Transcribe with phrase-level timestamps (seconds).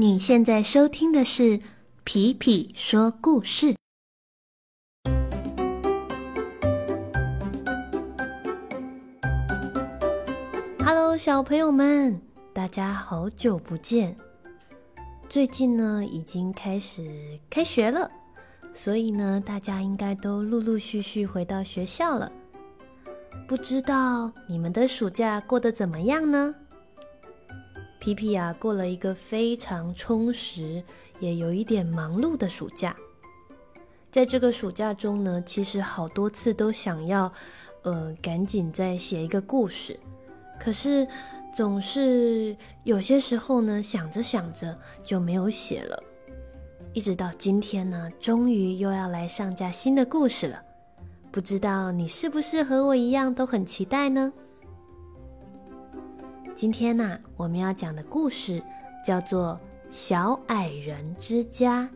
[0.00, 1.58] 你现在收听的是
[2.04, 3.74] 《皮皮说故事》。
[10.82, 12.18] Hello，小朋友们，
[12.54, 14.16] 大家好久不见。
[15.28, 18.10] 最近呢，已经开始开学了，
[18.72, 22.32] 所以呢，大家应该都陆陆续续回到学校了。
[23.46, 26.54] 不知道你们的暑假过得怎么样呢？
[28.00, 30.82] 皮皮呀，过了一个非常充实，
[31.18, 32.96] 也有一点忙碌的暑假。
[34.10, 37.30] 在这个暑假中呢，其实好多次都想要，
[37.82, 40.00] 呃，赶紧再写一个故事，
[40.58, 41.06] 可是
[41.54, 46.02] 总是有些时候呢，想着想着就没有写了。
[46.94, 50.62] 一直到今天呢，终于又要来上架新的故事了。
[51.30, 54.32] 不知道你是不是和我一样都很期待呢？
[56.60, 58.62] 今天呢，我们要讲的故事
[59.02, 59.58] 叫做
[59.90, 61.88] 《小矮人之家》。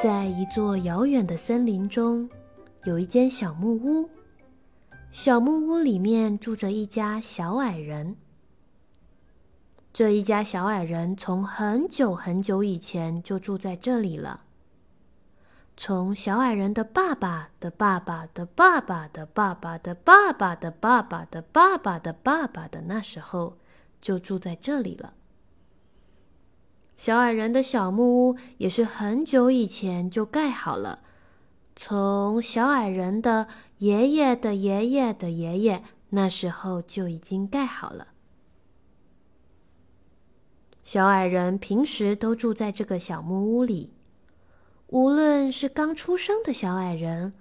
[0.00, 2.30] 在一座遥远的森林中，
[2.84, 4.08] 有一间小木屋。
[5.10, 8.14] 小木屋里面住着一家小矮人。
[9.92, 14.44] 这一家小矮人从很久很久以前就住在这里了。
[15.82, 23.56] 从小矮人的爸爸的爸爸的爸爸的爸爸的爸爸的爸爸的爸爸的爸爸的那时候，
[23.98, 25.14] 就住在这里了。
[26.98, 31.02] 小矮人的小木屋也是很久以前就盖好了，
[31.74, 38.08] 从小矮人的爷爷的爷爷的爷爷那时候就已经盖好了。
[40.84, 43.94] 小矮人平时都住在这个小木屋里。
[44.90, 47.32] 无论是刚出生的小矮人，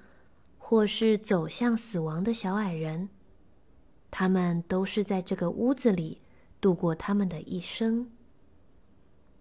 [0.60, 3.10] 或是走向死亡的小矮人，
[4.12, 6.22] 他们都是在这个屋子里
[6.62, 8.12] 度过他们的一生。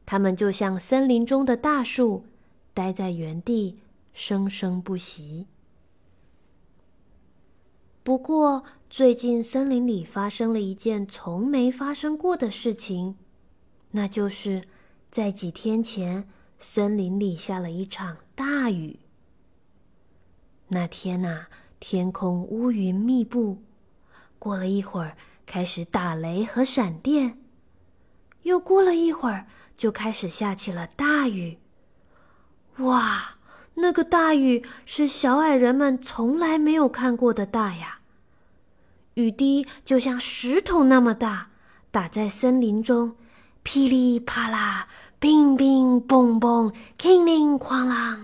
[0.06, 2.25] 他们就像森林中的大树，
[2.72, 3.78] 待在原地，
[4.15, 5.47] 生生不息。
[8.03, 13.19] 不过，最近森林里发生了一件从没发生过的事情，
[13.91, 14.65] 那就是
[15.10, 16.27] 在几天前。
[16.59, 18.99] 森林里下了一场大雨。
[20.69, 21.47] 那天呐，
[21.81, 23.63] 天空乌云密布，
[24.39, 27.39] 过了一会儿开始打雷和闪电，
[28.43, 29.47] 又过了一会儿
[29.77, 31.59] 就开始下起了大雨。
[32.79, 33.37] 哇，
[33.75, 38.01] 那个大雨是小矮人们从来没有看过的大呀！
[39.15, 41.51] 雨滴就像石头那么大，
[41.91, 43.17] 打在森林中，
[43.63, 44.89] 噼里啪啦。
[45.21, 48.21] 乒乒乓乓，叮铃哐啷，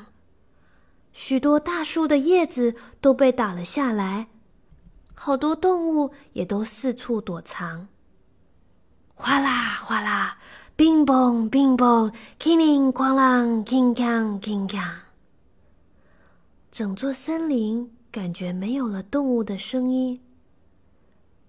[1.13, 4.29] 许多大树的叶子都被打了下来，
[5.13, 7.89] 好多动物也都四处躲藏。
[9.17, 10.39] 哗啦哗啦，
[10.77, 14.89] 乒乓乒乓，叮铃哐啷，叮锵叮锵。
[16.71, 20.21] 整座森林感觉没有了动物的声音，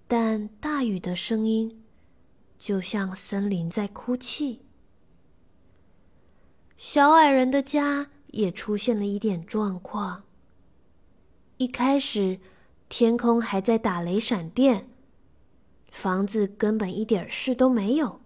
[0.07, 1.83] 但大雨的声音，
[2.57, 4.64] 就像森林在哭泣。
[6.77, 10.23] 小矮人的家也出现了一点状况。
[11.57, 12.39] 一开始，
[12.89, 14.89] 天空还在打雷闪电，
[15.89, 18.19] 房子根本一点事都没有。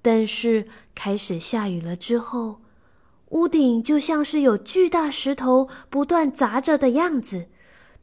[0.00, 2.60] 但是开始下雨了之后，
[3.30, 7.48] 屋顶就像是有巨大石头不断砸着的样子，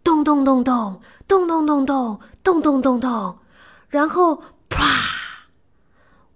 [0.04, 3.40] 咚咚咚咚，咚咚咚咚，咚咚咚咚，
[3.88, 5.50] 然后啪，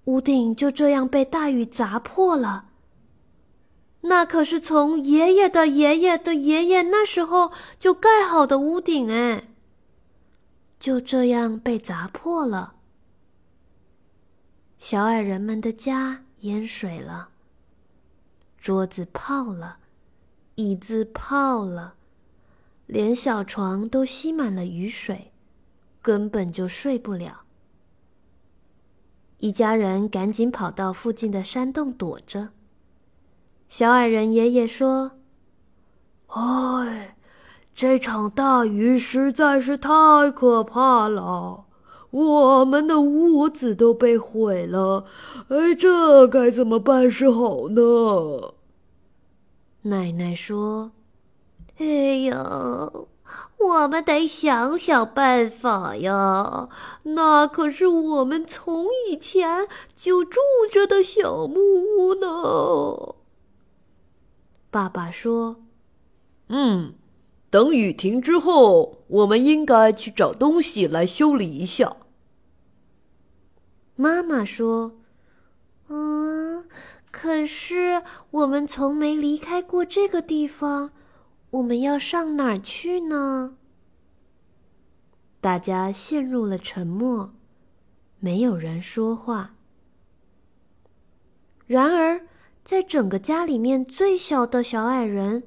[0.05, 2.69] 屋顶就这样被大雨砸破了。
[4.01, 9.50] 那可是从爷爷的爷爷的爷爷那时候就盖好的屋顶哎，
[10.79, 12.75] 就这样被砸破了。
[14.79, 17.29] 小矮人们的家淹水了，
[18.58, 19.78] 桌子泡了，
[20.55, 21.93] 椅子泡了，
[22.87, 25.31] 连小床都吸满了雨水，
[26.02, 27.43] 根本就睡不了。
[29.37, 32.49] 一家人赶紧跑到附近的山洞躲着。
[33.72, 35.12] 小矮人爷爷说
[36.28, 37.16] ：“哎，
[37.73, 39.90] 这场大雨实在是太
[40.29, 41.64] 可怕了，
[42.09, 45.06] 我们的屋子都被毁了，
[45.47, 48.56] 哎，这该怎么办是好呢？”
[49.84, 50.91] 奶奶说
[51.79, 51.85] ：“哎
[52.26, 52.91] 呀，
[53.58, 56.67] 我们得想想办法呀，
[57.03, 59.66] 那可是我们从以前
[59.96, 63.16] 就住着的小木屋呢。”
[64.72, 65.62] 爸爸说
[66.50, 66.96] ：“嗯，
[67.50, 71.97] 等雨停之后，我们应该去找东西来修理一下。
[73.97, 75.02] 妈妈说
[75.90, 76.66] ：“嗯，
[77.12, 78.02] 可是
[78.32, 80.91] 我们从没离开过这个地方，
[81.50, 83.58] 我们要上哪儿去呢？”
[85.41, 87.34] 大家陷入了沉默，
[88.20, 89.56] 没有人说话。
[91.67, 92.28] 然而，
[92.63, 95.43] 在整个家里面最小的小矮人，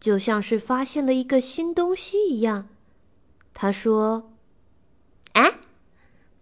[0.00, 2.68] 就像是发现了一个新东西一样。
[3.52, 4.32] 他说
[5.34, 5.58] ：“啊，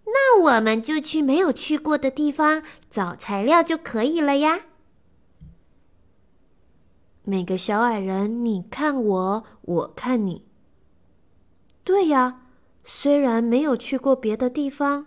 [0.07, 4.67] 那我们就去没有去过的地方找材料就可以了呀。”
[7.25, 10.47] 每个小矮人，你看我，我看你。
[11.85, 12.39] 对呀。
[12.85, 15.07] 虽然没有去过别的地方，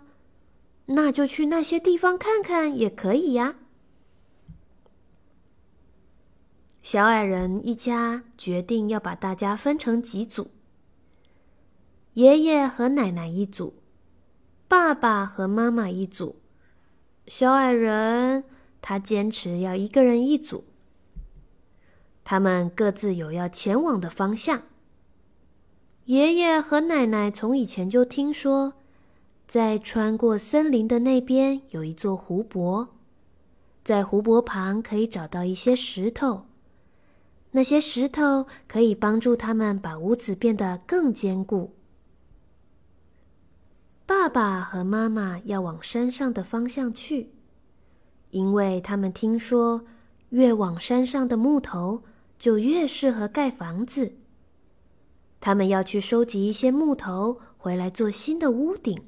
[0.86, 3.56] 那就去那些地方看看也可以呀。
[6.88, 10.52] 小矮人一家决定要把大家分成几组：
[12.12, 13.82] 爷爷和奶奶一组，
[14.68, 16.36] 爸爸和妈妈一组。
[17.26, 18.44] 小矮人
[18.80, 20.62] 他坚持要一个人一组。
[22.22, 24.62] 他们各自有要前往的方向。
[26.04, 28.74] 爷爷和奶奶从以前就听说，
[29.48, 32.94] 在穿过森林的那边有一座湖泊，
[33.82, 36.45] 在湖泊旁可以找到一些石头，
[37.56, 41.74] 那些石头可以帮助他们把屋子变得更坚固。
[44.04, 47.32] 爸爸和妈妈要往山上的方向去，
[48.28, 49.86] 因为他们听说，
[50.28, 52.02] 越往山上的木头
[52.38, 54.18] 就越适合盖房子。
[55.40, 59.02] 他们要去收集一些木头回来做新的屋顶。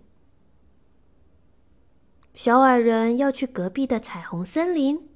[2.33, 5.07] 小矮人要去隔壁的彩虹森林，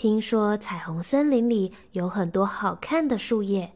[0.00, 3.74] 听说彩虹森林里有很多好看的树叶，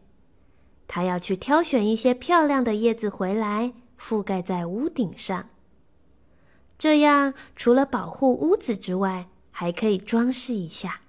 [0.88, 5.50] 他要去挑选一些漂亮的叶子回来覆盖在屋顶上。
[6.78, 11.02] 这样除了保护屋子之外，还可以装饰一下。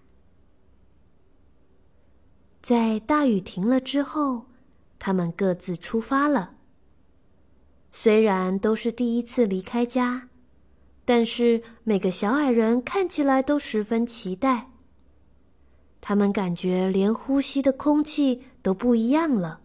[2.62, 4.48] 在大雨停了之后。
[5.00, 6.56] 他们各自出发了。
[7.90, 10.28] 虽然都是第一次离开家，
[11.06, 14.72] 但是每个小矮人看起来都十分期待。
[16.08, 19.62] 他们感觉连呼吸的空气都不一样了。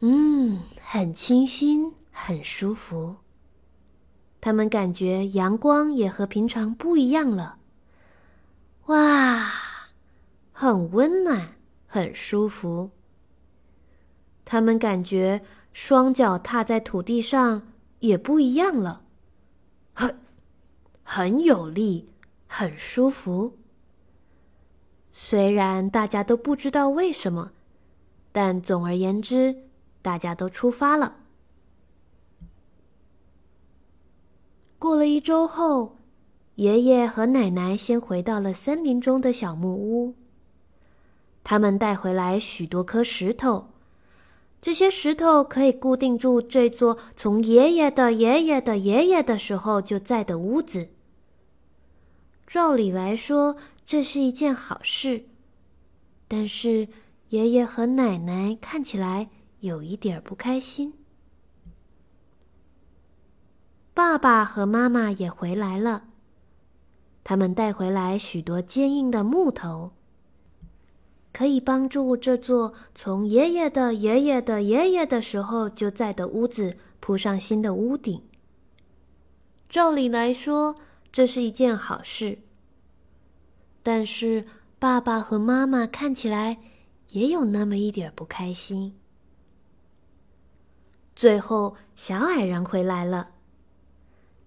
[0.00, 3.16] 嗯，很清新，很舒服。
[4.38, 7.56] 他们感觉阳光也和平常不一样了。
[8.84, 9.50] 哇，
[10.52, 11.54] 很温暖，
[11.86, 12.90] 很舒服。
[14.44, 15.40] 他们感觉
[15.72, 17.62] 双脚踏在土地上
[18.00, 19.04] 也不一样了，
[19.94, 20.20] 很
[21.02, 22.10] 很有力，
[22.46, 23.56] 很舒服。
[25.22, 27.52] 虽然大家都不知道为什么，
[28.32, 29.54] 但总而言之，
[30.00, 31.18] 大家都出发了。
[34.78, 35.98] 过了一周后，
[36.54, 40.14] 爷爷和奶奶先回到了森林中的小木屋。
[41.44, 43.68] 他们带回来许多颗石头。
[44.60, 50.88] 这些石头可以固定住这座从爷爷的爷爷的爷爷的时候就在的屋子。
[52.46, 53.56] 照理来说，
[53.90, 55.24] 这是一件好事，
[56.28, 56.86] 但是
[57.30, 60.94] 爷爷和奶奶看起来有一点不开心。
[63.92, 66.04] 爸爸和妈妈也回来了，
[67.24, 69.90] 他们带回来许多坚硬的木头。
[71.32, 78.22] 可以帮助这座从爷爷的爷爷的爷爷的时候就在的屋子铺上新的屋顶。
[79.68, 80.76] 照理来说，
[81.10, 82.38] 这是一件好事。
[83.82, 84.46] 但是
[84.78, 86.58] 爸爸和妈妈看起来
[87.10, 88.96] 也有那么一点不开心。
[91.16, 93.30] 最后，小矮人回来了，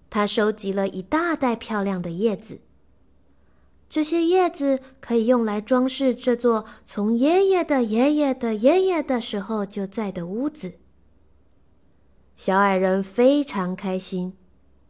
[0.09, 2.61] 他收集了一大袋漂亮的叶子。
[3.89, 10.79] 这些叶子可以用来装饰这座从爷爷的爷爷的爷爷的时候就在的屋子。
[12.35, 14.35] 小矮人非常开心，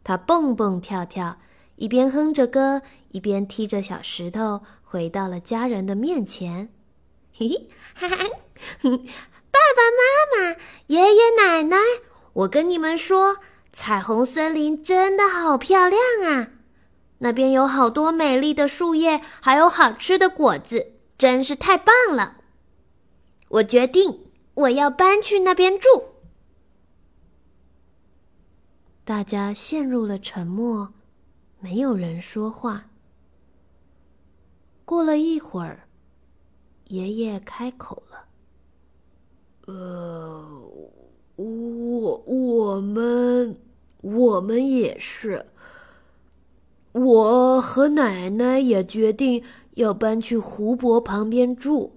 [0.02, 1.38] 他蹦蹦跳跳，
[1.76, 2.80] 一边哼着歌，
[3.14, 6.68] 一边踢着小石头，回到了家人的面前。
[7.32, 10.02] 嘿嘿，哈哈，爸爸妈
[10.50, 10.56] 妈、
[10.88, 11.76] 爷爷奶奶，
[12.32, 13.36] 我跟你们说，
[13.72, 16.50] 彩虹森林真的好漂亮啊！
[17.18, 22.38] 那边有好多美丽的树叶，还有好吃的果子，真是太棒了！
[23.48, 25.86] 我决定我要搬去那边住。
[29.04, 30.94] 大家陷入了沉默，
[31.60, 32.86] 没有人说话。
[34.84, 35.88] 过了一会儿，
[36.88, 38.26] 爷爷开口了
[39.66, 40.62] ：“呃，
[41.36, 43.56] 我我们
[44.02, 45.46] 我们也是。
[46.92, 49.42] 我和奶奶也决定
[49.74, 51.92] 要搬去湖泊旁边住，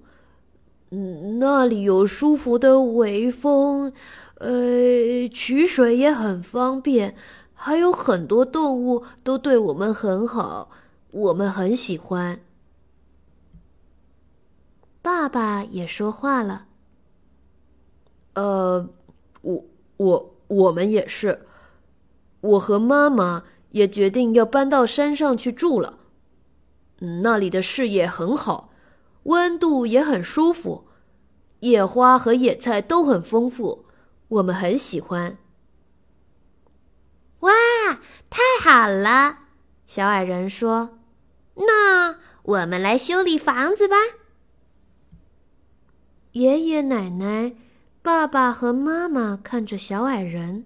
[0.89, 3.93] 嗯，那里有舒服的微风，
[4.35, 7.15] 呃，取水也很方便，
[7.53, 10.71] 还有很多动物都对我们很好，
[11.11, 12.39] 我们很喜欢。
[15.07, 16.65] 爸爸也说话了，
[18.33, 18.89] 呃，
[19.41, 21.47] 我我我们也是，
[22.41, 23.45] 我和妈妈。
[23.71, 25.99] 也决定要搬到山上去住了，
[27.21, 28.73] 那里的视野很好，
[29.23, 30.87] 温度也很舒服，
[31.59, 33.85] 野花和野菜都很丰富，
[34.29, 35.37] 我们很喜欢。
[37.41, 37.51] 哇，
[38.29, 39.39] 太好了！
[39.85, 40.97] 小矮人说
[41.55, 43.95] ：“那我们来修理房子吧。”
[46.37, 47.55] 爷爷奶奶、
[48.03, 50.65] 爸爸和妈妈看着小矮人。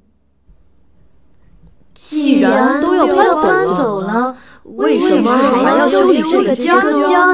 [1.96, 3.08] 既然都要
[3.42, 6.76] 搬走了，为什么还要修理这个家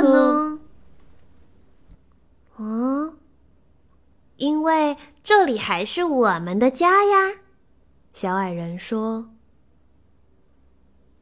[0.02, 0.60] 呢？
[2.58, 3.14] 啊，
[4.36, 7.38] 因为这里还是我们的家呀。
[8.14, 9.30] 小矮人说。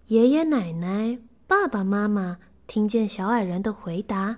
[0.08, 4.38] 爷爷奶奶、爸爸妈妈听见小矮人的回答，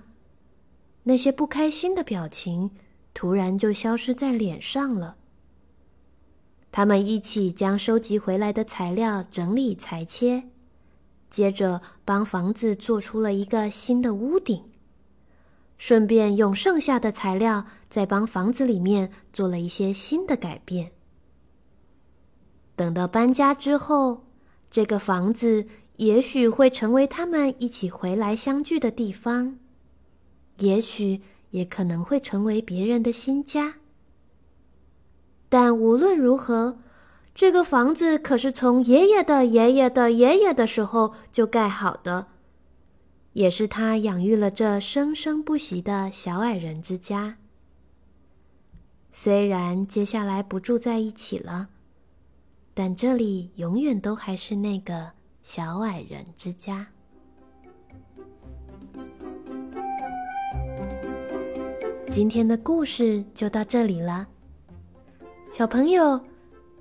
[1.08, 2.70] 那些不开心的表情
[3.14, 5.16] 突然就消失在脸上了。
[6.70, 10.44] 他们一起将收集回来的材料整理裁切，
[11.30, 14.64] 接着帮房子做出了一个新的屋顶，
[15.78, 20.92] 顺便用剩下的材料再帮房子里面做了一些新的改变。
[22.76, 24.26] 等到搬家之后，
[24.70, 29.58] 这个房子也许会成为他们一起回来相聚的地方，
[30.58, 33.76] 也许也可能会成为别人的新家。
[35.48, 36.78] 但无论如何，
[37.34, 42.26] 这个房子可是从爷爷的爷爷的爷爷的时候就盖好的，
[43.32, 47.38] 也是他养育了这生生不息的小矮人之家。
[49.10, 51.68] 虽然接下来不住在一起了，
[52.74, 55.12] 但这里永远都还是那个
[55.42, 56.88] 小矮人之家。
[62.10, 64.26] 今天的故事就到这里了。
[65.52, 66.20] 小朋友，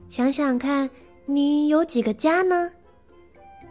[0.10, 0.90] 想想看，
[1.26, 2.72] 你有几个家呢？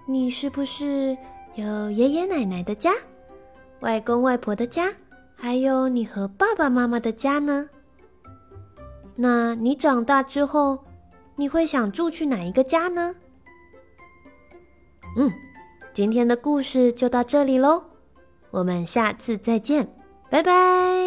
[0.07, 1.17] 你是不是
[1.55, 2.93] 有爷爷奶奶的家、
[3.81, 4.93] 外公外婆的家，
[5.35, 7.69] 还有你和爸爸妈妈的家呢？
[9.17, 10.79] 那你长大之后，
[11.37, 13.15] 你会想住去哪一个家呢？
[15.17, 15.33] 嗯，
[15.95, 17.83] 今天的故事就到这里喽，
[18.51, 19.89] 我们下次再见，
[20.31, 21.06] 拜拜。